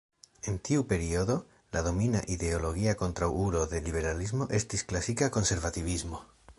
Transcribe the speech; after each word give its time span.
En 0.51 0.55
tiu 0.69 0.85
periodo, 0.93 1.35
la 1.77 1.83
domina 1.89 2.23
ideologia 2.37 2.97
kontraŭulo 3.05 3.63
de 3.75 3.85
liberalismo 3.89 4.53
estis 4.61 4.89
klasika 4.93 5.33
konservativismo. 5.39 6.29